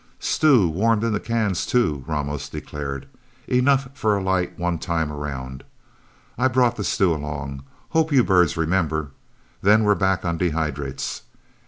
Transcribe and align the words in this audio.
"Stew, 0.19 0.67
warmed 0.67 1.03
in 1.03 1.13
the 1.13 1.19
cans, 1.19 1.63
too," 1.63 2.03
Ramos 2.07 2.49
declared. 2.49 3.07
"Enough 3.47 3.89
for 3.93 4.17
a 4.17 4.23
light 4.23 4.57
one 4.57 4.79
time 4.79 5.11
around. 5.11 5.63
I 6.39 6.47
brought 6.47 6.75
the 6.75 6.83
stew 6.83 7.13
along. 7.13 7.61
Hope 7.89 8.11
you 8.11 8.23
birds 8.23 8.57
remember. 8.57 9.11
Then 9.61 9.83
we're 9.83 9.93
back 9.93 10.25
on 10.25 10.39
dehydrates. 10.39 11.21